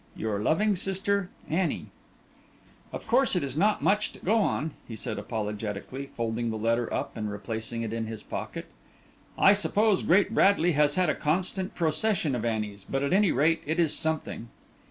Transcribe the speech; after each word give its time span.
"Your 0.15 0.39
loving 0.41 0.75
sister, 0.75 1.29
"ANNIE." 1.47 1.91
"Of 2.91 3.05
course, 3.05 3.35
it 3.35 3.43
is 3.43 3.55
not 3.55 3.83
much 3.83 4.11
to 4.13 4.19
go 4.19 4.37
on," 4.39 4.71
he 4.87 4.95
said 4.95 5.19
apologetically, 5.19 6.09
folding 6.17 6.49
the 6.49 6.57
letter 6.57 6.91
up 6.91 7.15
and 7.15 7.31
replacing 7.31 7.83
it 7.83 7.93
in 7.93 8.07
his 8.07 8.23
pocket. 8.23 8.65
"I 9.37 9.53
suppose 9.53 10.01
Great 10.01 10.33
Bradley 10.33 10.71
has 10.71 10.95
had 10.95 11.11
a 11.11 11.13
constant 11.13 11.75
procession 11.75 12.33
of 12.33 12.43
Annies, 12.43 12.83
but 12.89 13.03
at 13.03 13.13
any 13.13 13.31
rate 13.31 13.61
it 13.67 13.79
is 13.79 13.95
something." 13.95 14.49